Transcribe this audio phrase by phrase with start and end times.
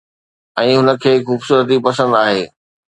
[0.61, 2.43] ۽ هن کي خوبصورتي پسند آهي